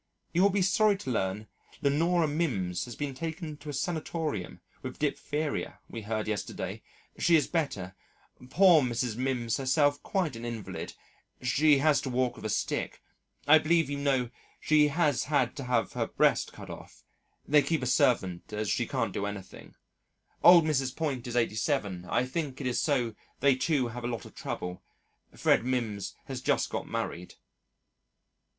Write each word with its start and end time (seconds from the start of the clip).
You 0.33 0.41
will 0.41 0.49
be 0.49 0.63
sorry 0.63 0.97
to 0.97 1.11
learn 1.11 1.47
Leonora 1.83 2.27
Mims 2.27 2.85
has 2.85 2.95
been 2.95 3.13
taken 3.13 3.55
to 3.57 3.69
a 3.69 3.73
Sanatorium 3.73 4.59
with 4.81 4.97
Diptheria, 4.97 5.77
we 5.87 6.01
heard 6.01 6.27
yesterday, 6.27 6.81
she 7.19 7.35
is 7.35 7.45
better, 7.45 7.93
poor 8.49 8.81
Mrs. 8.81 9.15
Mims 9.15 9.57
herself 9.57 10.01
quite 10.01 10.35
an 10.35 10.43
invalid, 10.43 10.95
she 11.43 11.77
has 11.77 12.01
to 12.01 12.09
walk 12.09 12.35
with 12.35 12.45
a 12.45 12.49
stick, 12.49 13.03
I 13.45 13.59
believe 13.59 13.91
you 13.91 13.99
know 13.99 14.31
she 14.59 14.87
has 14.87 15.25
had 15.25 15.55
to 15.57 15.65
have 15.65 15.93
her 15.93 16.07
breast 16.07 16.51
cut 16.51 16.71
off, 16.71 17.03
they 17.47 17.61
keep 17.61 17.83
a 17.83 17.85
servant 17.85 18.51
as 18.51 18.71
she 18.71 18.87
can't 18.87 19.13
do 19.13 19.27
anything, 19.27 19.75
old 20.43 20.63
Mrs. 20.65 20.95
Point 20.95 21.27
is 21.27 21.35
87 21.35 22.05
I 22.09 22.25
think 22.25 22.59
it 22.59 22.65
is 22.65 22.81
so 22.81 23.13
they 23.39 23.53
too 23.53 23.89
have 23.89 24.03
a 24.03 24.07
lot 24.07 24.25
of 24.25 24.33
trouble, 24.33 24.81
Fred 25.35 25.63
Mims 25.63 26.15
has 26.25 26.41
just 26.41 26.71
got 26.71 26.87
married.... 26.87 27.35